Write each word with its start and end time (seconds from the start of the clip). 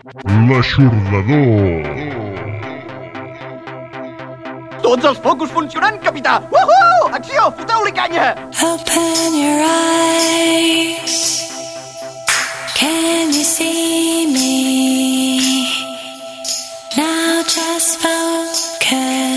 L'aixordador. 0.00 1.84
Tots 4.80 5.04
els 5.10 5.18
focus 5.20 5.50
funcionant, 5.52 5.98
capità! 6.00 6.38
Uhu! 6.48 7.10
Acció! 7.18 7.50
Foteu-li 7.58 7.92
canya! 7.92 8.30
Open 8.64 9.36
your 9.36 9.60
eyes. 9.66 11.18
Can 12.78 13.28
you 13.28 13.44
see 13.44 14.24
me? 14.32 15.68
Now 16.96 17.42
just 17.42 18.00
focus 18.00 19.29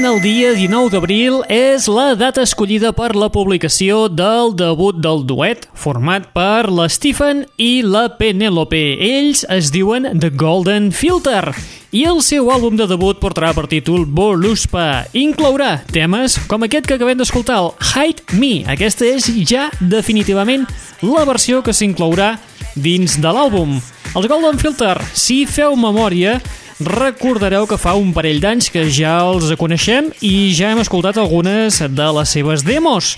Finalment, 0.00 0.16
el 0.16 0.22
dia 0.24 0.50
19 0.56 0.88
d'abril 0.94 1.34
és 1.52 1.84
la 1.90 2.14
data 2.16 2.40
escollida 2.46 2.88
per 2.96 3.10
la 3.12 3.26
publicació 3.28 4.06
del 4.08 4.54
debut 4.56 4.96
del 4.96 5.26
duet, 5.28 5.66
format 5.76 6.30
per 6.32 6.70
la 6.72 6.86
Stephen 6.88 7.42
i 7.60 7.82
la 7.84 8.06
Penelope. 8.16 8.80
Ells 8.96 9.42
es 9.52 9.68
diuen 9.74 10.08
The 10.16 10.30
Golden 10.32 10.88
Filter 10.96 11.52
i 11.92 12.06
el 12.08 12.22
seu 12.24 12.48
àlbum 12.48 12.78
de 12.80 12.86
debut 12.88 13.20
portarà 13.20 13.50
per 13.52 13.66
títol 13.68 14.06
Voluspa. 14.08 15.04
Inclourà 15.12 15.82
temes 15.92 16.38
com 16.48 16.64
aquest 16.64 16.88
que 16.88 16.96
acabem 16.96 17.20
d'escoltar, 17.20 17.60
el 17.60 17.74
Hide 17.92 18.40
Me. 18.40 18.64
Aquesta 18.72 19.04
és 19.04 19.28
ja 19.44 19.68
definitivament 19.80 20.64
la 21.04 21.26
versió 21.28 21.60
que 21.60 21.76
s'inclourà 21.76 22.38
dins 22.72 23.20
de 23.20 23.36
l'àlbum. 23.36 23.76
Els 24.16 24.32
Golden 24.32 24.56
Filter, 24.64 24.96
si 25.12 25.44
feu 25.44 25.76
memòria, 25.76 26.38
recordareu 26.80 27.66
que 27.68 27.78
fa 27.80 27.92
un 27.98 28.12
parell 28.16 28.40
d'anys 28.40 28.70
que 28.72 28.86
ja 28.88 29.18
els 29.26 29.50
coneixem 29.60 30.10
i 30.24 30.50
ja 30.56 30.70
hem 30.72 30.80
escoltat 30.82 31.18
algunes 31.20 31.80
de 31.80 32.08
les 32.16 32.32
seves 32.36 32.64
demos. 32.64 33.14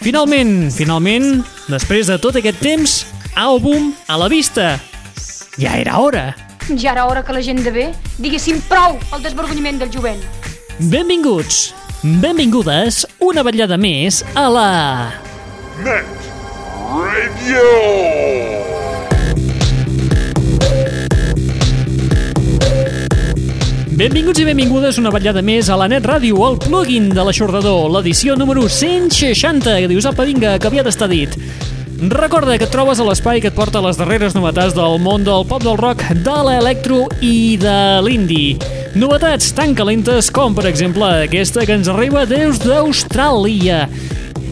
Finalment, 0.00 0.70
finalment, 0.72 1.44
després 1.68 2.08
de 2.08 2.18
tot 2.18 2.40
aquest 2.40 2.60
temps, 2.64 2.96
àlbum 3.36 3.92
a 4.08 4.18
la 4.20 4.28
vista. 4.32 4.78
Ja 5.60 5.76
era 5.78 6.00
hora. 6.00 6.32
Ja 6.72 6.92
era 6.92 7.06
hora 7.06 7.22
que 7.22 7.36
la 7.36 7.44
gent 7.44 7.60
de 7.64 7.70
bé 7.70 7.86
diguéssim 8.18 8.62
prou 8.70 8.98
al 9.12 9.22
desvergonyiment 9.22 9.82
del 9.82 9.92
jovent. 9.92 10.22
Benvinguts, 10.80 11.74
benvingudes, 12.02 13.04
una 13.20 13.44
vetllada 13.46 13.78
més 13.78 14.24
a 14.34 14.48
la... 14.48 14.68
Net 15.84 16.24
Radio. 16.94 18.73
Benvinguts 23.94 24.40
i 24.42 24.44
benvingudes 24.48 24.96
una 24.98 25.10
vetllada 25.14 25.38
més 25.44 25.68
a 25.70 25.76
la 25.78 25.86
Net 25.86 26.02
Ràdio, 26.08 26.40
el 26.48 26.56
plugin 26.58 27.04
de 27.14 27.22
l'aixordador, 27.22 27.84
l'edició 27.94 28.34
número 28.34 28.64
160, 28.66 29.70
que 29.84 29.90
dius, 29.92 30.08
apa, 30.10 30.24
vinga, 30.26 30.56
que 30.58 30.66
havia 30.66 30.82
d'estar 30.82 31.06
dit. 31.12 31.36
Recorda 32.10 32.56
que 32.58 32.66
et 32.66 32.74
trobes 32.74 32.98
a 32.98 33.06
l'espai 33.06 33.38
que 33.38 33.52
et 33.52 33.54
porta 33.54 33.82
les 33.84 34.00
darreres 34.00 34.34
novetats 34.34 34.74
del 34.74 34.98
món 34.98 35.22
del 35.22 35.46
pop 35.46 35.62
del 35.62 35.78
rock, 35.78 36.02
de 36.26 36.34
l'electro 36.48 37.04
i 37.22 37.54
de 37.62 37.76
l'indi. 38.02 38.56
Novetats 38.98 39.52
tan 39.54 39.78
calentes 39.78 40.32
com, 40.34 40.58
per 40.58 40.66
exemple, 40.72 41.06
aquesta 41.28 41.62
que 41.62 41.78
ens 41.78 41.92
arriba 41.92 42.26
des 42.26 42.58
d'Austràlia. 42.66 43.84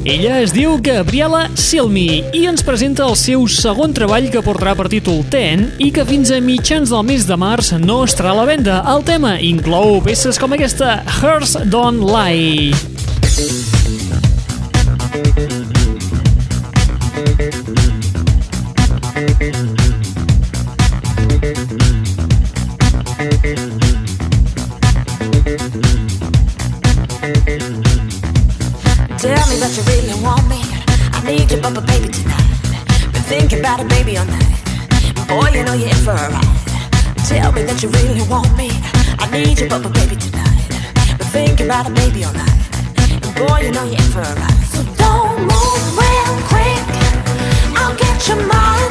Ella 0.05 0.41
es 0.43 0.51
diu 0.51 0.81
Gabriela 0.83 1.45
Silmi 1.55 2.25
i 2.35 2.41
ens 2.51 2.65
presenta 2.67 3.05
el 3.07 3.15
seu 3.19 3.45
segon 3.47 3.95
treball 3.95 4.27
que 4.35 4.43
portarà 4.43 4.75
per 4.75 4.89
títol 4.91 5.21
Ten 5.31 5.69
i 5.79 5.93
que 5.95 6.03
fins 6.09 6.35
a 6.35 6.41
mitjans 6.43 6.91
del 6.91 7.07
mes 7.07 7.29
de 7.29 7.39
març 7.39 7.71
no 7.79 8.01
estarà 8.03 8.33
a 8.35 8.41
la 8.41 8.49
venda. 8.51 8.81
El 8.83 9.07
tema 9.07 9.37
inclou 9.39 10.01
peces 10.03 10.43
com 10.43 10.59
aquesta 10.59 10.97
Hearts 11.21 11.55
Don't 11.71 12.03
Lie. 12.03 12.92
you 37.83 37.89
really 37.89 38.23
want 38.29 38.57
me. 38.57 38.71
I 39.19 39.29
need 39.33 39.59
you, 39.59 39.69
but, 39.69 39.83
but 39.83 39.93
baby 39.93 40.15
tonight. 40.15 40.67
But 41.19 41.27
thinking 41.29 41.67
about 41.67 41.89
it, 41.89 41.95
baby, 41.95 42.21
night. 42.21 42.49
And 43.11 43.35
boy, 43.35 43.61
you 43.63 43.73
know 43.73 43.85
you're 43.85 43.95
in 43.95 44.11
for 44.13 44.21
a 44.21 44.35
ride. 44.35 44.65
So 44.71 44.85
don't 45.03 45.41
move 45.41 45.99
real 45.99 46.35
quick. 46.47 46.85
I'll 47.77 47.97
get 47.97 48.29
your 48.29 48.47
mind. 48.47 48.82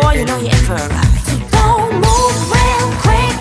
boy, 0.00 0.12
you 0.14 0.24
know 0.24 0.38
you're 0.38 0.50
in 0.50 0.64
for 0.64 0.74
a 0.74 0.88
ride. 0.88 1.12
Don't 1.52 1.92
move 2.00 2.36
real 2.56 2.88
quick. 3.04 3.36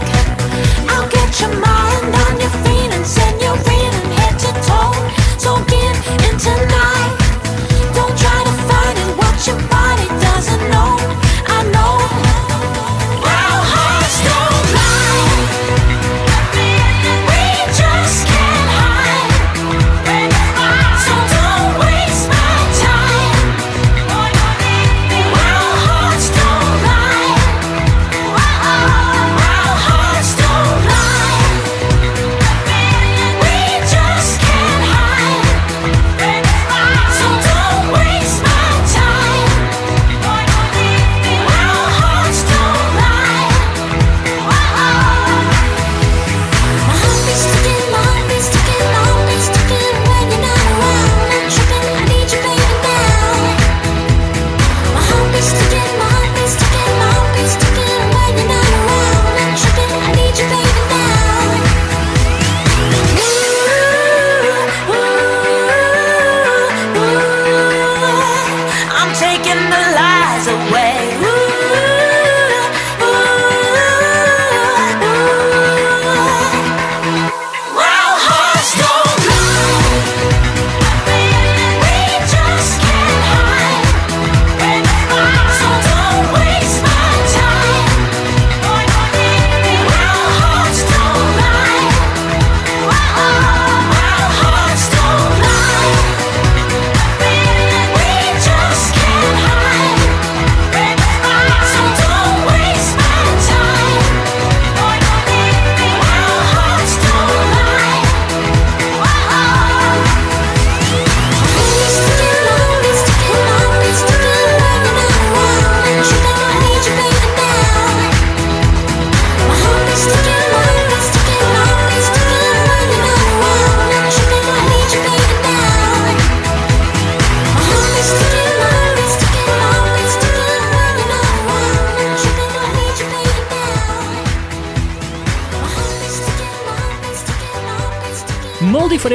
I'll 0.92 1.08
get 1.08 1.40
your 1.40 1.54
mind 1.56 2.14
on 2.24 2.34
your 2.40 2.54
feet 2.64 2.92
and 2.92 3.06
send 3.06 3.42
head 4.20 4.38
to 4.40 4.52
toe. 4.68 4.92
In 6.30 6.38
tonight. 6.38 7.12
Don't 7.96 8.16
try 8.18 8.40
to 8.44 8.54
find 8.68 8.98
it, 9.00 9.18
what 9.18 9.48
you 9.48 9.56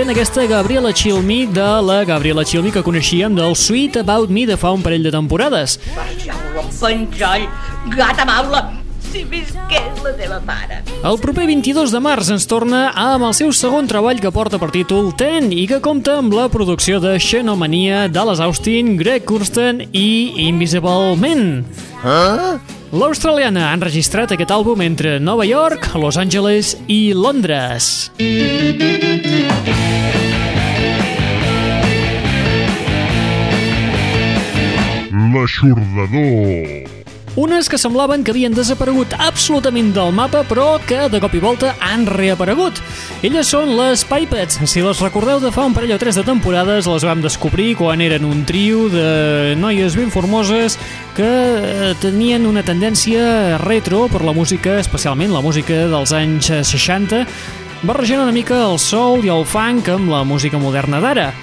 sent 0.06 0.14
aquesta 0.14 0.44
Gabriela 0.46 0.92
Chilmi 0.94 1.46
de 1.50 1.66
la 1.82 2.04
Gabriela 2.06 2.44
Chilmi 2.46 2.70
que 2.70 2.82
coneixíem 2.86 3.34
del 3.34 3.56
Sweet 3.58 3.96
About 4.04 4.30
Me 4.30 4.44
de 4.46 4.54
fa 4.54 4.70
un 4.70 4.84
parell 4.84 5.02
de 5.02 5.10
temporades. 5.10 5.80
Penjoll, 5.96 6.68
penjoll, 6.78 7.46
gata 7.90 8.26
maula, 8.28 8.60
si 9.02 9.24
visqués 9.26 9.98
la 10.04 10.12
teva 10.14 10.38
mare. 10.46 10.78
El 11.02 11.18
proper 11.18 11.48
22 11.50 11.90
de 11.90 12.02
març 12.04 12.30
ens 12.36 12.46
torna 12.46 12.84
amb 12.94 13.26
el 13.26 13.34
seu 13.34 13.50
segon 13.50 13.90
treball 13.90 14.22
que 14.22 14.30
porta 14.30 14.62
per 14.62 14.70
títol 14.70 15.10
Ten 15.18 15.50
i 15.50 15.66
que 15.66 15.82
compta 15.82 16.20
amb 16.20 16.38
la 16.38 16.46
producció 16.54 17.02
de 17.02 17.16
Xenomania, 17.18 18.06
Dallas 18.06 18.38
Austin, 18.38 18.94
Greg 19.00 19.26
Kurstin 19.26 19.88
i 19.90 20.46
Invisible 20.46 21.16
Men. 21.18 21.64
Eh? 22.06 22.75
L'australiana 22.96 23.66
ha 23.68 23.74
enregistrat 23.76 24.30
aquest 24.32 24.52
àlbum 24.54 24.80
entre 24.80 25.18
Nova 25.20 25.44
York, 25.44 25.90
Los 26.00 26.16
Angeles 26.16 26.72
i 26.88 27.12
Londres. 27.12 28.08
L'Aixordador 35.12 36.95
unes 37.36 37.68
que 37.68 37.76
semblaven 37.76 38.22
que 38.24 38.32
havien 38.32 38.54
desaparegut 38.56 39.12
absolutament 39.20 39.90
del 39.92 40.08
mapa, 40.16 40.40
però 40.48 40.78
que 40.88 41.02
de 41.12 41.18
cop 41.20 41.34
i 41.36 41.40
volta 41.42 41.74
han 41.84 42.06
reaparegut. 42.08 42.80
Elles 43.20 43.50
són 43.52 43.74
les 43.76 44.06
Pipets. 44.08 44.62
Si 44.64 44.80
les 44.80 45.02
recordeu 45.04 45.42
de 45.42 45.50
fa 45.52 45.66
un 45.68 45.76
parell 45.76 45.92
o 45.92 45.98
tres 46.00 46.16
de 46.16 46.24
temporades, 46.24 46.88
les 46.88 47.04
vam 47.04 47.20
descobrir 47.20 47.74
quan 47.76 48.00
eren 48.00 48.24
un 48.24 48.46
trio 48.48 48.86
de 48.88 49.52
noies 49.60 49.98
ben 50.00 50.08
formoses 50.08 50.78
que 51.12 51.28
eh, 51.28 51.92
tenien 52.00 52.48
una 52.48 52.64
tendència 52.64 53.60
retro 53.66 54.06
per 54.08 54.24
la 54.24 54.32
música, 54.32 54.80
especialment 54.80 55.36
la 55.36 55.44
música 55.44 55.84
dels 55.92 56.16
anys 56.16 56.48
60, 56.72 57.26
barrejant 57.84 58.24
una 58.24 58.32
mica 58.32 58.64
el 58.64 58.80
soul 58.80 59.28
i 59.28 59.36
el 59.36 59.44
funk 59.44 59.92
amb 59.92 60.08
la 60.08 60.24
música 60.24 60.56
moderna 60.56 61.04
d'ara. 61.04 61.34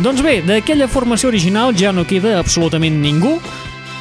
Doncs 0.00 0.24
bé, 0.24 0.38
d'aquella 0.40 0.88
formació 0.88 1.28
original 1.28 1.76
ja 1.76 1.92
no 1.92 2.08
queda 2.08 2.38
absolutament 2.40 3.02
ningú. 3.04 3.36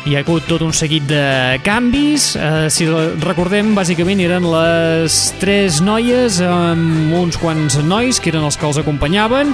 Hi 0.07 0.15
ha 0.15 0.21
hagut 0.23 0.45
tot 0.47 0.61
un 0.63 0.71
seguit 0.71 1.03
de 1.09 1.59
canvis. 1.65 2.31
Eh, 2.39 2.69
si 2.71 2.85
recordem, 3.19 3.73
bàsicament 3.75 4.21
eren 4.23 4.45
les 4.47 5.17
tres 5.41 5.81
noies 5.83 6.39
amb 6.45 7.11
uns 7.19 7.35
quants 7.37 7.75
nois 7.83 8.21
que 8.23 8.31
eren 8.31 8.47
els 8.47 8.55
que 8.55 8.67
els 8.69 8.79
acompanyaven. 8.79 9.51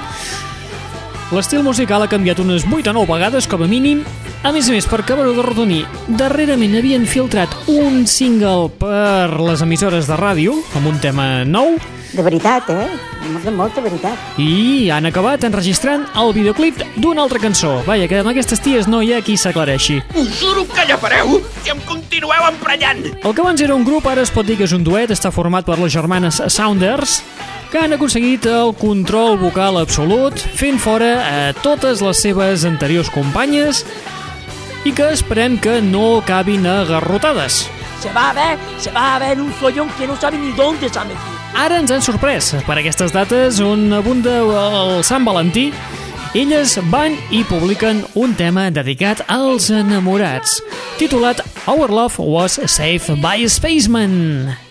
L'estil 1.33 1.65
musical 1.65 2.05
ha 2.05 2.11
canviat 2.11 2.43
unes 2.43 2.67
8 2.69 2.91
o 2.91 2.93
9 2.93 3.09
vegades, 3.15 3.49
com 3.49 3.65
a 3.65 3.67
mínim. 3.67 4.03
A 4.45 4.51
més 4.53 4.69
a 4.69 4.75
més, 4.75 4.85
per 4.85 5.01
acabar-ho 5.01 5.33
de 5.33 5.41
rodonir, 5.41 5.81
darrerament 6.21 6.77
havien 6.77 7.09
filtrat 7.09 7.49
un 7.65 8.05
single 8.05 8.69
per 8.77 9.33
les 9.41 9.65
emissores 9.65 10.05
de 10.05 10.19
ràdio, 10.19 10.53
amb 10.77 10.93
un 10.93 11.01
tema 11.01 11.41
nou, 11.49 11.73
De 12.13 12.23
veritat, 12.23 12.69
eh? 12.69 12.87
De 13.43 13.51
molta 13.51 13.81
veritat. 13.81 14.17
i 14.37 14.89
han 14.93 15.05
acabat 15.09 15.43
enregistrant 15.43 16.05
el 16.15 16.31
videoclip 16.33 16.77
d'una 16.95 17.23
altra 17.23 17.39
cançó. 17.39 17.81
Vaja, 17.87 18.07
que 18.07 18.19
amb 18.19 18.29
aquestes 18.31 18.61
ties 18.61 18.87
no 18.87 19.01
hi 19.01 19.13
ha 19.13 19.21
qui 19.25 19.35
s'aclareixi. 19.37 20.01
Us 20.15 20.29
juro 20.39 20.65
que 20.69 20.85
llapareu 20.87 21.41
si 21.63 21.71
em 21.73 21.81
continueu 21.87 22.47
emprenyant. 22.47 23.03
El 23.23 23.33
que 23.33 23.41
abans 23.41 23.61
era 23.61 23.75
un 23.75 23.83
grup 23.83 24.07
ara 24.07 24.21
es 24.21 24.31
pot 24.31 24.45
dir 24.45 24.57
que 24.57 24.63
és 24.69 24.73
un 24.77 24.83
duet, 24.83 25.11
està 25.11 25.31
format 25.31 25.65
per 25.65 25.79
les 25.79 25.91
germanes 25.91 26.41
Sounders, 26.47 27.21
que 27.71 27.79
han 27.81 27.93
aconseguit 27.97 28.45
el 28.45 28.75
control 28.79 29.37
vocal 29.41 29.81
absolut, 29.81 30.37
fent 30.55 30.77
fora 30.79 31.13
a 31.25 31.53
totes 31.65 32.01
les 32.05 32.21
seves 32.21 32.63
anteriors 32.63 33.09
companyes 33.09 33.83
i 34.85 34.93
que 34.93 35.09
esperem 35.11 35.57
que 35.57 35.81
no 35.81 36.19
acabin 36.19 36.67
a 36.67 36.83
garrotades. 36.85 37.65
Se 37.99 38.11
va 38.13 38.29
a 38.29 38.33
ver, 38.33 38.57
se 38.77 38.91
va 38.91 39.15
a 39.15 39.19
ver 39.19 39.41
un 39.41 39.51
follón 39.53 39.89
que 39.97 40.05
no 40.07 40.15
sabe 40.15 40.37
ni 40.37 40.51
dónde 40.53 40.87
se 40.87 40.99
ha 40.99 41.03
metido. 41.03 41.34
Ara 41.55 41.77
ens 41.79 41.91
han 41.93 42.03
sorprès 42.03 42.49
per 42.67 42.75
aquestes 42.81 43.13
dates 43.15 43.61
on 43.63 43.87
abunda 43.95 44.41
el 44.43 44.99
Sant 45.07 45.23
Valentí. 45.27 45.69
Elles 46.35 46.75
van 46.91 47.15
i 47.31 47.45
publiquen 47.47 48.03
un 48.19 48.35
tema 48.35 48.67
dedicat 48.75 49.23
als 49.31 49.69
enamorats, 49.71 50.59
titulat 50.99 51.39
Our 51.63 51.95
Love 51.95 52.19
Was 52.19 52.59
Saved 52.67 53.23
by 53.23 53.47
Spaceman. 53.47 54.64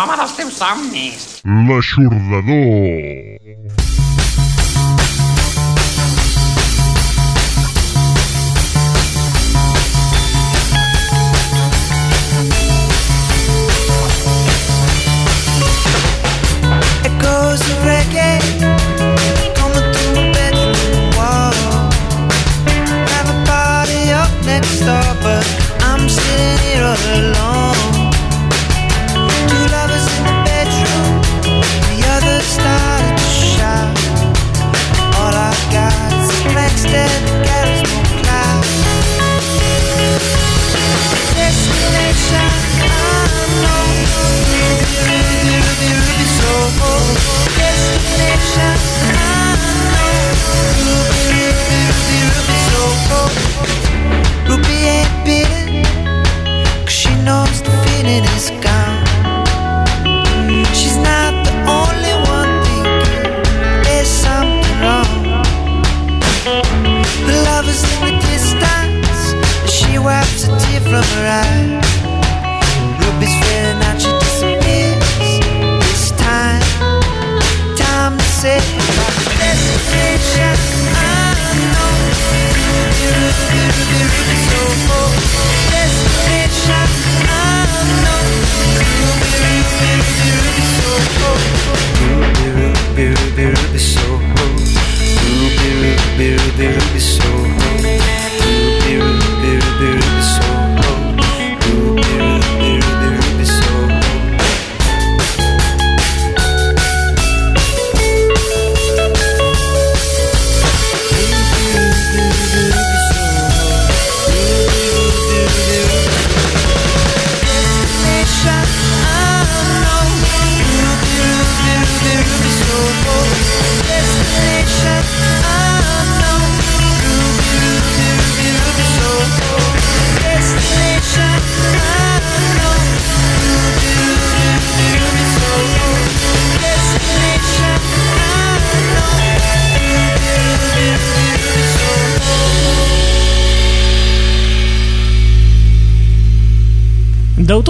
L'home 0.00 0.16
dels 0.16 0.32
teus 0.38 0.56
somnis. 0.56 1.24
L'aixordador. 1.68 3.19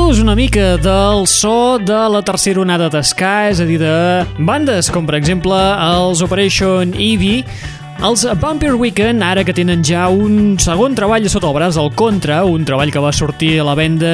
Deutors 0.00 0.22
una 0.22 0.34
mica 0.34 0.78
del 0.80 1.26
so 1.28 1.76
de 1.78 1.98
la 2.08 2.22
tercera 2.24 2.62
onada 2.62 2.86
d'esca, 2.88 3.50
és 3.52 3.58
a 3.60 3.66
dir, 3.68 3.76
de 3.82 4.24
bandes 4.48 4.88
com 4.88 5.04
per 5.04 5.18
exemple 5.18 5.58
els 5.84 6.22
Operation 6.24 6.94
Eevee, 6.96 7.44
els 8.00 8.22
Vampire 8.40 8.74
Weekend, 8.80 9.20
ara 9.20 9.42
que 9.44 9.52
tenen 9.52 9.82
ja 9.84 10.06
un 10.08 10.54
segon 10.60 10.94
treball 10.96 11.26
sota 11.28 11.50
el 11.50 11.54
braç, 11.56 11.76
el 11.80 11.90
Contra, 11.98 12.38
un 12.48 12.64
treball 12.64 12.88
que 12.92 13.02
va 13.02 13.10
sortir 13.12 13.58
a 13.60 13.66
la 13.68 13.74
venda 13.76 14.10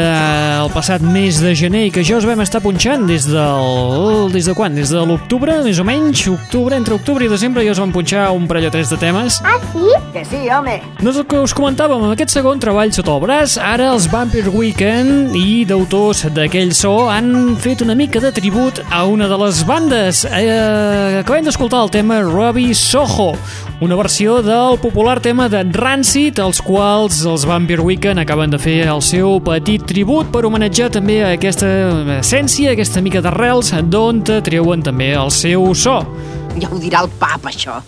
el 0.64 0.70
passat 0.74 1.04
mes 1.04 1.38
de 1.38 1.52
gener 1.54 1.84
i 1.86 1.92
que 1.94 2.02
ja 2.06 2.16
us 2.18 2.26
vam 2.26 2.42
estar 2.42 2.58
punxant 2.64 3.06
des 3.06 3.28
del... 3.30 4.26
des 4.34 4.48
de 4.50 4.54
quan? 4.58 4.74
Des 4.74 4.90
de 4.90 5.04
l'octubre, 5.06 5.54
més 5.62 5.78
o 5.78 5.86
menys? 5.86 6.24
Octubre, 6.32 6.74
entre 6.74 6.96
octubre 6.98 7.24
i 7.26 7.30
desembre 7.30 7.62
ja 7.62 7.76
us 7.76 7.82
vam 7.82 7.92
punxar 7.94 8.24
un 8.34 8.48
parell 8.50 8.66
o 8.66 8.72
tres 8.74 8.90
de 8.90 8.98
temes. 8.98 9.38
Ah, 9.46 9.54
sí? 9.70 9.86
Que 10.16 10.24
sí, 10.26 10.42
home. 10.50 10.80
No 10.98 11.14
és 11.14 11.20
el 11.22 11.28
que 11.30 11.38
us 11.46 11.54
comentàvem, 11.54 12.02
amb 12.02 12.16
aquest 12.16 12.34
segon 12.34 12.62
treball 12.62 12.90
sota 12.96 13.14
el 13.14 13.22
braç, 13.22 13.54
ara 13.62 13.92
els 13.92 14.10
Vampire 14.10 14.50
Weekend 14.50 15.38
i 15.38 15.62
d'autors 15.68 16.24
d'aquell 16.34 16.74
so 16.74 17.06
han 17.12 17.54
fet 17.62 17.86
una 17.86 17.94
mica 17.94 18.18
de 18.24 18.34
tribut 18.34 18.82
a 18.90 19.04
una 19.06 19.30
de 19.30 19.38
les 19.44 19.62
bandes. 19.68 20.24
Eh, 20.26 21.22
acabem 21.22 21.46
d'escoltar 21.46 21.84
el 21.86 21.94
tema 21.94 22.18
Robbie 22.26 22.74
Soho, 22.74 23.36
una 23.78 23.94
versió 23.94 24.42
del 24.42 24.78
popular 24.80 25.20
tema 25.20 25.48
de 25.48 25.62
Rancid, 25.62 26.38
els 26.40 26.62
quals 26.64 27.18
els 27.28 27.44
Vampire 27.44 27.82
Weekend 27.84 28.22
acaben 28.22 28.50
de 28.50 28.58
fer 28.58 28.86
el 28.88 29.02
seu 29.04 29.36
petit 29.44 29.84
tribut 29.84 30.30
per 30.32 30.46
homenatjar 30.48 30.88
també 30.94 31.18
a 31.20 31.34
aquesta 31.36 31.68
essència, 32.16 32.72
aquesta 32.72 33.02
mica 33.04 33.20
d'arrels, 33.20 33.74
d'on 33.84 34.22
treuen 34.24 34.82
també 34.86 35.12
el 35.12 35.30
seu 35.30 35.74
so. 35.74 36.00
Ja 36.56 36.70
ho 36.72 36.80
dirà 36.80 37.04
el 37.04 37.12
pap, 37.20 37.44
això. 37.52 37.82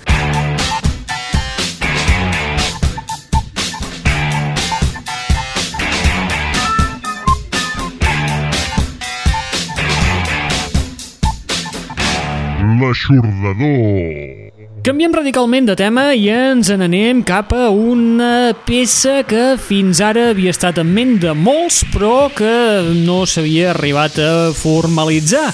L'aixordador. 12.79 14.48
Canviem 14.79 15.11
radicalment 15.11 15.67
de 15.67 15.75
tema 15.75 16.05
i 16.14 16.29
ens 16.31 16.69
n'anem 16.71 17.25
cap 17.27 17.51
a 17.51 17.67
una 17.75 18.55
peça 18.64 19.25
que 19.27 19.57
fins 19.59 19.99
ara 20.05 20.29
havia 20.31 20.53
estat 20.55 20.79
en 20.79 20.93
ment 20.95 21.17
de 21.19 21.33
molts 21.35 21.81
però 21.91 22.29
que 22.31 22.53
no 22.95 23.25
s'havia 23.27 23.73
arribat 23.73 24.21
a 24.23 24.31
formalitzar. 24.55 25.49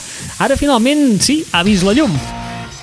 Ara 0.45 0.61
finalment 0.61 1.17
sí, 1.25 1.39
ha 1.57 1.65
vist 1.65 1.89
la 1.89 1.97
llum. 1.97 2.13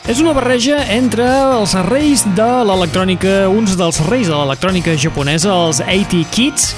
És 0.09 0.23
una 0.23 0.33
barreja 0.33 0.81
entre 0.89 1.29
els 1.29 1.77
reis 1.91 2.25
de 2.33 2.49
l'electrònica, 2.65 3.45
uns 3.53 3.77
dels 3.77 4.01
reis 4.09 4.31
de 4.31 4.33
l'electrònica 4.33 4.97
japonesa, 4.97 5.53
els 5.53 5.85
80 5.85 6.25
Kids, 6.33 6.71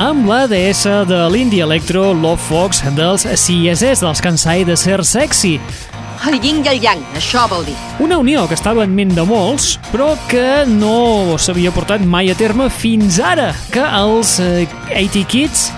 amb 0.00 0.24
la 0.26 0.46
deessa 0.48 1.02
de 1.04 1.20
l'indie 1.28 1.62
electro 1.62 2.14
Love 2.16 2.40
Fox 2.48 2.80
dels 2.96 3.28
CSS, 3.28 4.00
dels 4.00 4.24
Kansai 4.24 4.64
de 4.64 4.80
Ser 4.80 5.02
Sexy. 5.04 5.58
El 6.22 6.36
yin 6.38 6.60
i 6.62 6.68
el 6.70 6.78
yang, 6.78 7.00
això 7.18 7.48
vol 7.50 7.64
dir. 7.66 7.74
Una 7.98 8.20
unió 8.22 8.44
que 8.46 8.54
estava 8.54 8.84
en 8.86 8.94
ment 8.94 9.10
de 9.16 9.24
molts, 9.26 9.72
però 9.90 10.12
que 10.30 10.62
no 10.70 11.34
s'havia 11.34 11.72
portat 11.74 12.04
mai 12.06 12.30
a 12.30 12.36
terme 12.38 12.68
fins 12.70 13.18
ara, 13.18 13.50
que 13.74 13.82
els 13.82 14.36
eh, 14.38 14.68
80 14.94 15.24
Kids 15.32 15.70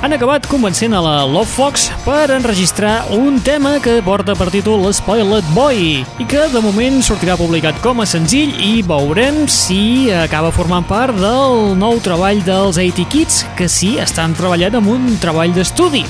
han 0.00 0.12
acabat 0.16 0.48
convencent 0.48 0.94
a 0.96 1.00
la 1.04 1.14
Love 1.28 1.48
Fox 1.50 1.86
per 2.04 2.30
enregistrar 2.32 3.06
un 3.16 3.40
tema 3.44 3.76
que 3.84 3.98
porta 4.04 4.36
per 4.36 4.48
títol 4.52 4.84
Spoiled 4.96 5.48
Boy 5.56 6.04
i 6.04 6.28
que 6.28 6.46
de 6.52 6.62
moment 6.64 7.00
sortirà 7.04 7.36
publicat 7.36 7.80
com 7.84 8.00
a 8.00 8.08
senzill 8.08 8.52
i 8.56 8.84
veurem 8.86 9.44
si 9.48 10.12
acaba 10.12 10.52
formant 10.56 10.88
part 10.88 11.16
del 11.20 11.74
nou 11.80 12.00
treball 12.04 12.44
dels 12.48 12.80
80 12.80 13.10
Kids 13.12 13.42
que 13.58 13.68
sí, 13.72 13.96
estan 14.00 14.36
treballant 14.36 14.80
amb 14.80 14.94
un 14.96 15.12
treball 15.20 15.52
d'estudi. 15.56 16.04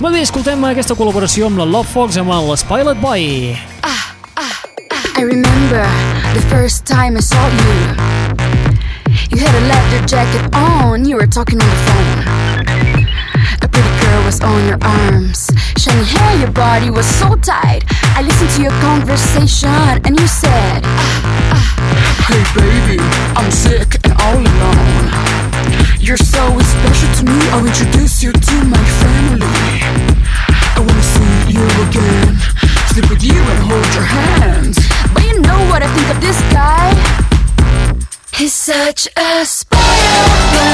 Molt 0.00 0.14
bé, 0.16 0.22
escoltem 0.24 0.62
aquesta 0.64 0.94
col·laboració 0.96 1.50
amb 1.50 1.58
la 1.60 1.66
Love 1.68 1.90
Fox 1.92 2.16
amb 2.16 2.32
el 2.32 2.46
Spoiled 2.56 3.02
Boy. 3.02 3.52
I 3.84 5.20
remember 5.20 5.84
the 6.32 6.40
first 6.48 6.86
time 6.88 7.18
I 7.18 7.20
saw 7.20 7.36
you. 7.52 7.74
You 9.28 9.36
had 9.44 9.52
a 9.52 9.64
leather 9.68 10.00
jacket 10.08 10.56
on, 10.56 11.04
you 11.04 11.16
were 11.16 11.26
talking 11.26 11.60
on 11.60 11.68
the 11.68 11.80
phone. 11.84 13.04
A 13.60 13.68
pretty 13.68 13.92
girl 14.00 14.24
was 14.24 14.40
on 14.40 14.64
your 14.64 14.78
arms. 14.80 15.50
Shiny 15.76 16.04
hair, 16.04 16.38
your 16.38 16.52
body 16.52 16.88
was 16.88 17.04
so 17.04 17.36
tight. 17.36 17.84
I 18.16 18.22
listened 18.22 18.48
to 18.56 18.62
your 18.62 18.76
conversation 18.80 20.00
and 20.08 20.18
you 20.18 20.26
said, 20.26 20.80
Hey 22.24 22.40
baby, 22.56 22.96
I'm 23.36 23.50
sick 23.50 24.00
and 24.04 24.14
all 24.16 24.40
alone. 24.40 25.12
You're 26.00 26.16
so 26.16 26.58
special 26.58 27.08
to 27.20 27.24
me, 27.30 27.38
I'll 27.52 27.66
introduce 27.66 28.22
you 28.22 28.32
to 28.32 28.64
my 28.64 28.82
family. 29.04 29.79
You 31.60 31.66
again, 31.66 32.38
sleep 32.88 33.10
with 33.10 33.22
you 33.22 33.34
and 33.34 33.58
hold 33.68 33.94
your 33.94 34.04
hands. 34.04 34.78
But 35.12 35.24
you 35.26 35.40
know 35.42 35.58
what 35.68 35.82
I 35.82 35.88
think 35.94 36.08
of 36.08 36.18
this 36.22 36.40
guy? 36.50 36.88
He's 38.32 38.54
such 38.54 39.06
a 39.14 39.44
spoiled 39.44 40.69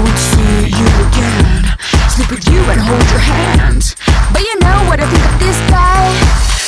To 0.00 0.16
see 0.16 0.64
you 0.80 0.88
again, 1.04 1.64
sleep 2.08 2.30
with 2.30 2.48
you 2.48 2.60
and 2.72 2.80
hold 2.80 3.04
your 3.12 3.20
hand. 3.20 3.94
But 4.32 4.40
you 4.40 4.56
know 4.60 4.78
what 4.88 4.98
I 4.98 5.04
think 5.04 5.24
of 5.28 5.38
this 5.38 5.58
guy? 5.68 6.08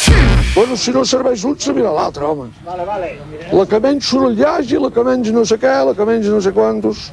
Hmm. 0.04 0.52
Bueno, 0.54 0.76
si 0.76 0.92
no 0.92 1.02
serveix 1.02 1.42
un, 1.44 1.58
se 1.58 1.72
mira 1.72 1.90
l'altre, 1.90 2.24
home. 2.26 2.52
Vale, 2.62 2.84
vale. 2.84 3.18
La 3.52 3.64
que 3.64 3.80
menys 3.80 4.04
soroll 4.04 4.36
hi 4.36 4.44
hagi, 4.44 4.76
la 4.76 4.90
que 4.90 5.02
menys 5.02 5.32
no 5.32 5.46
sé 5.48 5.56
què, 5.56 5.72
la 5.88 5.94
que 5.94 6.04
menys 6.04 6.28
no 6.28 6.42
sé 6.44 6.52
quantos. 6.52 7.08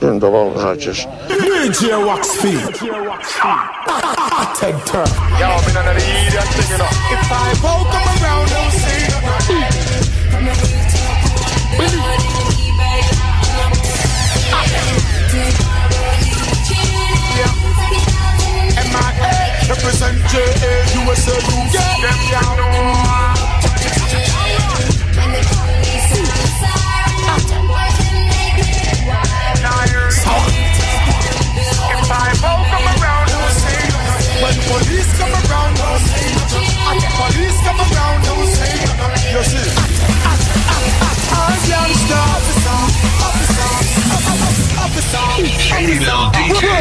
I 0.00 0.08
endavant, 0.14 0.54
les 0.56 0.64
atxes. 0.64 1.04
DJ 1.28 1.92
Wax 2.06 2.32
Feed. 2.40 2.72
Ted 4.56 4.80
Turk. 4.88 5.12
Yo, 5.36 5.44
I'm 5.44 5.68
in 5.68 5.74
the 5.76 5.92
idiot 6.00 6.48
thing, 6.56 6.72
you 6.72 6.78
know. 6.80 6.88
If 7.12 7.28
I 7.28 7.52
woke 7.60 7.92
up 8.00 8.08
around, 8.16 8.48
don't 8.48 8.72
say 8.80 9.02
M.I.A. 20.02 20.10
Represent 20.10 20.18
J.A. 20.30 21.04
USA, 21.04 21.30
you 21.30 21.62
get 21.70 21.94
them, 22.02 22.18
you 22.26 22.42
know. 22.58 22.72
If 31.94 32.10
I 32.10 32.34
woke 32.42 32.66
up 32.66 32.82
around, 32.98 33.26
don't 33.30 33.54
say 33.62 33.78
nothing. 33.94 34.42
When 34.42 34.56
police 34.66 35.10
come 35.18 35.30
around, 35.30 35.72
don't 35.78 36.02
say 36.02 36.26
nothing. 36.34 36.66
And 36.82 36.98
the 36.98 37.08
police 37.14 37.58
come 37.62 37.78
around, 37.78 38.18
don't 38.26 38.48
say 38.50 38.74
nothing. 38.82 39.30
You 39.32 39.42
see? 39.46 39.70
I'm 41.32 41.58
youngster, 41.68 42.14
officer, 42.14 42.18
officer, 42.18 42.41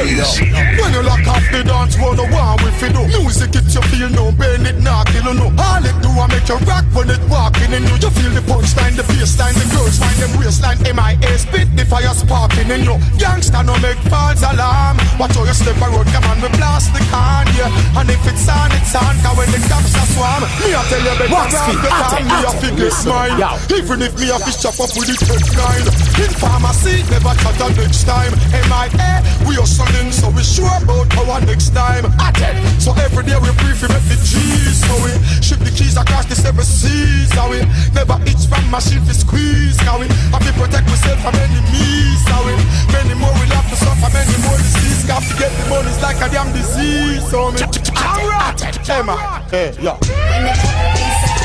officer. 0.01 0.45
When 0.81 0.91
you 0.93 1.01
lock 1.03 1.25
off 1.27 1.45
the 1.51 1.61
dance, 1.63 1.95
what 1.97 2.17
the 2.17 2.25
one 2.29 2.57
with 2.63 2.81
you 2.81 2.89
do? 2.89 3.03
Music 3.21 3.53
it 3.55 3.67
you 3.73 3.81
feel 3.93 4.09
no 4.09 4.31
pain, 4.35 4.65
it 4.65 4.79
not 4.81 5.07
kill 5.07 5.33
no. 5.33 5.47
All 5.61 5.83
it 5.85 5.95
do 6.01 6.09
I 6.09 6.25
make 6.27 6.47
you 6.49 6.57
rock 6.65 6.85
when 6.93 7.09
it 7.09 7.21
walking 7.29 7.71
in 7.73 7.83
you. 7.85 7.95
You 8.01 8.09
feel 8.11 8.31
the 8.33 8.43
punchline, 8.45 8.95
the 8.97 9.03
bassline, 9.05 9.55
the 9.55 9.65
girls 9.75 9.97
find 9.99 10.17
them 10.19 10.31
waistline. 10.39 10.79
M.I.A. 10.87 11.31
spit 11.37 11.67
the 11.77 11.85
fire 11.85 12.13
sparking 12.13 12.69
in 12.71 12.81
you. 12.83 12.97
Youngster 13.21 13.63
no 13.63 13.77
make 13.79 13.99
false 14.09 14.41
alarm. 14.43 14.97
Watch 15.19 15.35
how 15.37 15.45
you 15.45 15.53
step 15.53 15.77
a 15.77 15.87
road, 15.93 16.07
come 16.09 16.25
on, 16.29 16.41
we 16.41 16.49
blast 16.57 16.91
the 16.93 17.01
can, 17.11 17.45
yeah. 17.55 17.69
And 17.99 18.09
if 18.09 18.21
it's 18.25 18.47
on, 18.49 18.71
it's 18.73 18.95
on, 18.97 19.13
cause 19.21 19.37
when 19.37 19.49
the 19.53 19.59
cops 19.69 19.93
are 19.95 20.09
swarm, 20.17 20.41
me 20.65 20.73
I 20.73 20.81
tell 20.89 21.01
you 21.03 21.13
better 21.19 21.31
What's 21.33 21.53
grab 21.53 21.77
the- 21.77 21.91
time, 22.11 22.25
me 22.27 22.37
a 22.41 22.51
listen, 22.81 23.05
smile. 23.05 23.37
yo. 23.37 23.49
Even 23.77 24.01
if 24.01 24.13
me 24.19 24.27
a 24.33 24.37
fish 24.41 24.57
chop 24.61 24.77
up 24.81 24.91
with 24.97 25.07
the 25.07 25.15
tech 25.21 25.43
nine. 25.55 25.85
In 26.21 26.31
pharmacy, 26.41 27.03
never 27.13 27.33
cut 27.39 27.59
a 27.61 27.67
next 27.77 28.03
time. 28.03 28.33
M.I.A. 28.65 29.21
We 29.47 29.57
are 29.57 29.65
so 30.11 30.29
we 30.29 30.43
sure 30.43 30.71
about 30.81 31.09
our 31.17 31.41
next 31.41 31.73
time. 31.73 32.05
At 32.19 32.37
it. 32.37 32.81
So 32.81 32.93
every 32.93 33.23
day 33.23 33.37
we 33.39 33.51
brief, 33.59 33.81
we 33.81 33.87
make 33.89 34.05
the 34.07 34.17
G's. 34.21 34.83
So 34.85 34.93
we 35.03 35.11
ship 35.41 35.59
the 35.59 35.71
keys 35.71 35.97
across 35.97 36.25
the 36.25 36.35
seven 36.35 36.63
seas. 36.63 37.31
So 37.33 37.49
we 37.49 37.59
never 37.93 38.19
itch 38.27 38.45
from 38.47 38.69
machine 38.69 39.03
to 39.05 39.13
squeeze. 39.13 39.79
How 39.81 39.99
we 39.99 40.07
have 40.07 40.43
to 40.43 40.53
protect 40.53 40.87
ourselves 40.89 41.21
from 41.23 41.35
enemies. 41.35 42.21
How 42.27 42.45
we 42.45 42.53
many 42.91 43.15
more 43.15 43.33
we 43.39 43.47
have 43.51 43.67
to 43.69 43.75
suffer, 43.75 44.09
many 44.13 44.37
more 44.45 44.57
disease. 44.57 45.05
Got 45.05 45.23
to 45.23 45.33
get 45.37 45.51
the 45.51 45.65
money's 45.69 46.01
like 46.01 46.19
a 46.21 46.29
damn 46.29 46.51
disease. 46.53 47.23
So 47.29 47.51
me, 47.51 47.61
alright, 47.97 48.89
Emma, 48.89 49.15
hey, 49.49 49.73
yeah. 49.81 51.40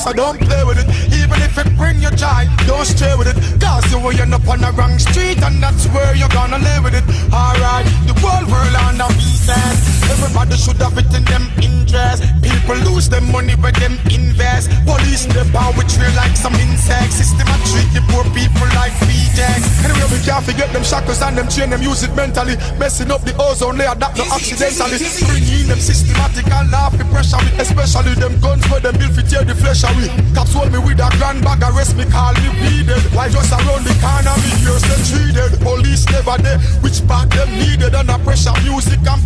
So 0.00 0.12
don't 0.14 0.40
play 0.40 0.64
with 0.64 0.78
it. 0.78 0.88
Even 1.20 1.42
if 1.42 1.58
it 1.58 1.76
bring 1.76 2.00
you 2.00 2.10
joy, 2.12 2.48
don't 2.66 2.86
stray 2.86 3.14
with 3.16 3.28
it. 3.28 3.36
Cause 3.60 3.84
you 3.92 3.98
will 4.00 4.18
end 4.18 4.32
up 4.32 4.48
on 4.48 4.60
the 4.60 4.72
wrong 4.72 4.98
street, 4.98 5.38
and 5.42 5.62
that's 5.62 5.86
where 5.88 6.14
you're 6.16 6.28
gonna 6.28 6.58
live 6.58 6.84
with 6.84 6.94
it. 6.94 7.04
Alright, 7.32 7.84
the 8.08 8.14
world 8.24 8.74
on 8.76 8.96
the 8.96 9.06
pieces. 9.18 9.99
Everybody 10.10 10.56
should 10.56 10.82
have 10.82 10.98
it 10.98 11.10
in 11.14 11.24
them 11.24 11.46
interest. 11.62 12.26
People 12.42 12.78
lose 12.90 13.08
them 13.08 13.30
money 13.30 13.54
when 13.62 13.74
them 13.78 13.94
invest. 14.10 14.70
Police 14.84 15.26
in 15.26 15.32
the 15.32 15.46
power 15.54 15.70
we 15.78 15.84
trail 15.86 16.10
like 16.18 16.34
some 16.36 16.54
insects. 16.58 17.22
System 17.22 17.46
a 17.46 17.56
treat 17.70 17.86
the 17.94 18.02
poor 18.10 18.26
people 18.34 18.66
like 18.74 18.94
rejects. 19.06 19.70
Anyway, 19.86 20.08
we 20.10 20.18
can't 20.26 20.42
forget 20.42 20.72
them 20.74 20.82
shackles 20.82 21.22
and 21.22 21.38
them 21.38 21.48
chain 21.48 21.70
them 21.70 21.82
use 21.82 22.02
it 22.02 22.14
mentally. 22.18 22.56
Messing 22.78 23.10
up 23.10 23.22
the 23.22 23.34
ozone 23.38 23.78
layer 23.78 23.94
that 23.94 24.16
no 24.18 24.24
accidentally. 24.34 24.98
Bringing 25.30 25.66
them 25.70 25.78
systematic 25.78 26.50
and 26.50 26.70
laugh 26.70 26.96
the 26.98 27.04
pressure 27.14 27.38
with 27.38 27.60
especially 27.60 28.14
them 28.18 28.34
guns 28.40 28.66
where 28.66 28.80
them 28.80 28.98
build 28.98 29.14
for 29.14 29.22
tear 29.22 29.44
the 29.44 29.54
flesh 29.54 29.86
away. 29.86 30.10
Cops 30.34 30.54
hold 30.54 30.72
me 30.72 30.78
with 30.82 30.98
a 30.98 31.08
grand 31.22 31.44
bag 31.46 31.62
arrest 31.62 31.94
me 31.94 32.04
call 32.10 32.34
me 32.42 32.50
weeded. 32.58 33.02
While 33.14 33.30
just 33.30 33.54
around 33.54 33.86
the 33.86 33.94
corner 34.02 34.34
me 34.42 34.50
hears 34.58 34.82
them 34.90 35.00
treated. 35.06 35.52
Police 35.62 36.04
never 36.10 36.36
there, 36.42 36.58
which 36.82 36.98
part 37.06 37.30
them 37.30 37.50
needed 37.54 37.94
under 37.94 38.18
pressure 38.26 38.54
music 38.66 38.98
and 39.06 39.06
poor 39.10 39.10
people 39.10 39.18
instead. 39.18 39.19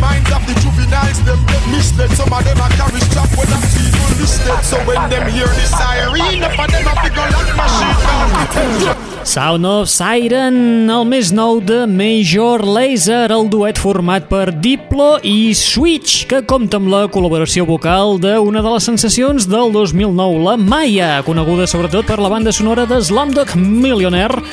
Minds 0.00 0.30
of 0.32 0.42
the 0.46 0.54
juveniles 0.60 1.18
them 1.24 1.40
get 1.46 1.62
misled. 1.72 2.10
Some 2.12 2.32
of 2.32 2.44
them 2.44 2.60
are 2.60 2.72
carry 2.76 3.00
strap 3.00 3.30
when 3.36 3.48
them 3.48 3.62
people 3.74 4.08
listed. 4.20 4.58
So 4.62 4.76
when 4.84 5.00
them 5.10 5.26
hear 5.30 5.48
the 5.48 5.66
siren, 5.66 6.42
up 6.42 6.58
of 6.58 6.68
them 6.70 6.86
a 6.86 6.94
figure 7.02 7.28
like 7.34 7.52
machine 7.56 7.96
gun. 8.02 9.16
Sound 9.26 9.66
of 9.66 9.88
Siren, 9.90 10.86
el 10.86 11.02
més 11.10 11.32
nou 11.34 11.58
de 11.58 11.80
Major 11.90 12.62
Lazer, 12.62 13.26
el 13.34 13.48
duet 13.50 13.74
format 13.82 14.28
per 14.30 14.52
Diplo 14.62 15.16
i 15.26 15.50
Switch, 15.50 16.28
que 16.30 16.44
compta 16.46 16.78
amb 16.78 16.92
la 16.92 17.02
col·laboració 17.10 17.66
vocal 17.66 18.20
d'una 18.22 18.62
de 18.62 18.76
les 18.76 18.86
sensacions 18.86 19.48
del 19.50 19.74
2009, 19.74 20.38
la 20.46 20.54
Maya, 20.56 21.10
coneguda 21.26 21.66
sobretot 21.66 22.06
per 22.06 22.20
la 22.22 22.30
banda 22.30 22.54
sonora 22.54 22.86
de 22.86 23.00
Slumdog 23.02 23.56
Millionaire, 23.58 24.44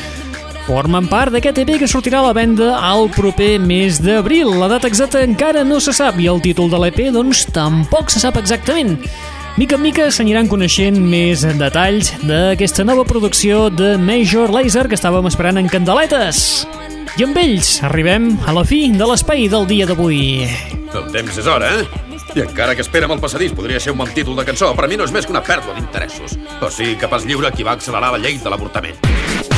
formen 0.67 1.08
part 1.12 1.34
d'aquest 1.34 1.60
EP 1.63 1.76
que 1.82 1.88
sortirà 1.89 2.21
a 2.21 2.28
la 2.30 2.34
venda 2.36 2.73
al 2.80 3.10
proper 3.12 3.58
mes 3.60 3.99
d'abril. 4.02 4.54
La 4.62 4.69
data 4.71 4.88
exacta 4.88 5.23
encara 5.23 5.63
no 5.67 5.80
se 5.84 5.93
sap 5.95 6.19
i 6.21 6.30
el 6.32 6.41
títol 6.43 6.71
de 6.71 6.80
l'EP 6.80 6.99
doncs 7.15 7.45
tampoc 7.52 8.13
se 8.13 8.21
sap 8.23 8.39
exactament. 8.39 8.97
Mica 9.58 9.78
en 9.78 9.84
mica 9.84 10.08
s'aniran 10.10 10.49
coneixent 10.49 10.97
més 10.97 11.43
detalls 11.60 12.10
d'aquesta 12.26 12.86
nova 12.88 13.04
producció 13.06 13.67
de 13.69 13.97
Major 14.02 14.49
Lazer 14.49 14.88
que 14.89 14.97
estàvem 14.97 15.28
esperant 15.30 15.62
en 15.62 15.69
candeletes. 15.69 16.63
I 17.19 17.28
amb 17.28 17.38
ells 17.38 17.76
arribem 17.86 18.32
a 18.47 18.56
la 18.56 18.63
fi 18.65 18.88
de 18.89 19.06
l'espai 19.06 19.45
del 19.52 19.67
dia 19.69 19.86
d'avui. 19.86 20.47
El 20.93 21.10
temps 21.13 21.38
és 21.38 21.49
hora, 21.49 21.69
eh? 21.69 22.13
I 22.34 22.47
encara 22.47 22.73
que 22.73 22.82
espera'm 22.82 23.13
el 23.13 23.21
passadís 23.21 23.54
podria 23.54 23.82
ser 23.84 23.93
un 23.93 24.02
bon 24.02 24.10
títol 24.10 24.39
de 24.39 24.47
cançó, 24.47 24.71
per 24.73 24.88
a 24.88 24.89
mi 24.89 24.97
no 24.97 25.06
és 25.06 25.13
més 25.13 25.28
que 25.28 25.36
una 25.36 25.45
pèrdua 25.45 25.78
d'interessos. 25.78 26.39
O 26.58 26.71
sigui 26.73 26.97
que 26.97 27.12
pas 27.12 27.28
lliure 27.30 27.54
qui 27.54 27.67
va 27.67 27.78
accelerar 27.78 28.15
la 28.15 28.23
llei 28.23 28.41
de 28.41 28.49
l'avortament. 28.49 29.52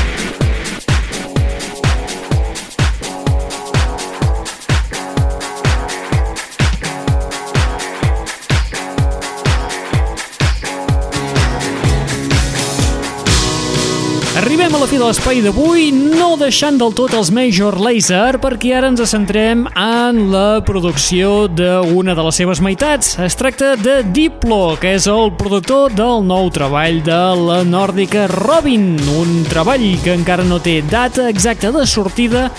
La 14.86 14.92
fi 14.92 14.98
de 15.02 15.06
l'espai 15.08 15.40
d'avui, 15.42 15.86
no 15.90 16.36
deixant 16.38 16.76
del 16.78 16.92
tot 16.94 17.16
els 17.18 17.32
Major 17.34 17.74
Lazer, 17.82 18.36
perquè 18.38 18.76
ara 18.78 18.92
ens 18.92 19.02
centrem 19.10 19.64
en 19.82 20.20
la 20.30 20.60
producció 20.68 21.48
d'una 21.50 22.14
de 22.14 22.26
les 22.28 22.38
seves 22.38 22.62
meitats. 22.62 23.16
Es 23.18 23.34
tracta 23.40 23.72
de 23.82 23.96
Diplo, 24.14 24.76
que 24.78 24.94
és 25.00 25.08
el 25.10 25.32
productor 25.40 25.96
del 25.98 26.22
nou 26.30 26.52
treball 26.54 27.02
de 27.02 27.22
la 27.48 27.64
nòrdica 27.66 28.28
Robin, 28.30 28.92
un 29.18 29.42
treball 29.50 29.88
que 30.06 30.14
encara 30.14 30.46
no 30.46 30.62
té 30.62 30.84
data 30.86 31.32
exacta 31.34 31.74
de 31.74 31.88
sortida, 31.90 32.52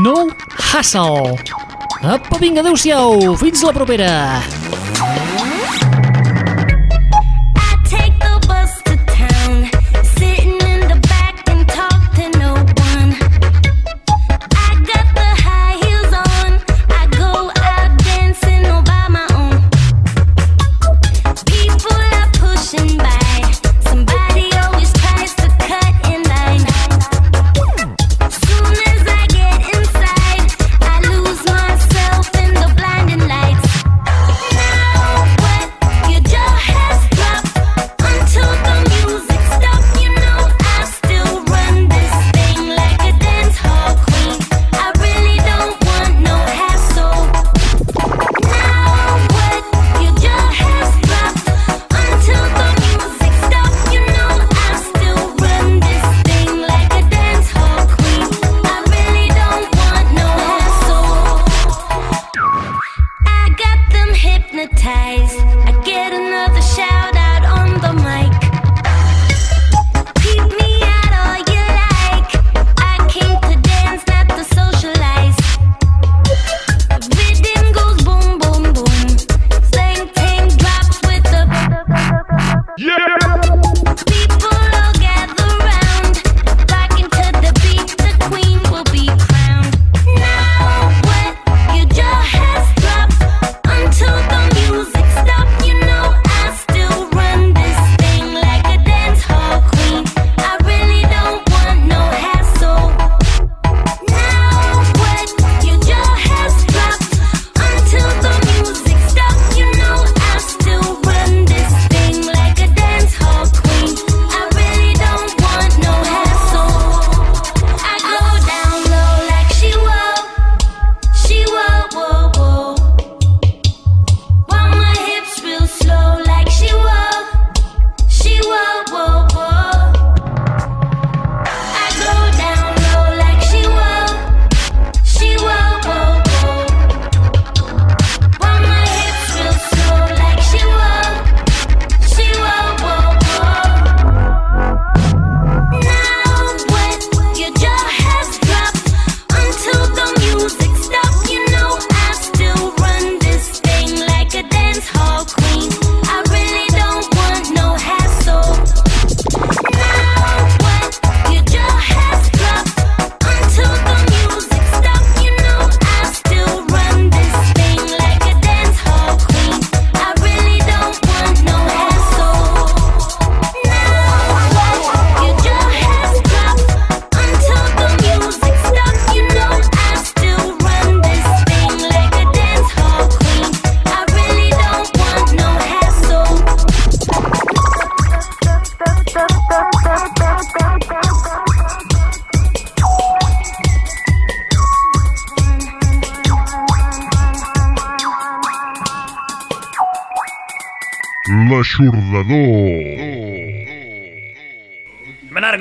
No 0.00 0.30
Hustle. 0.70 1.36
Apa, 2.00 2.40
vinga, 2.40 2.64
adeu-siau, 2.64 3.36
fins 3.36 3.60
la 3.68 3.76
propera! 3.76 4.16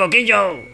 Coquillo. 0.02 0.71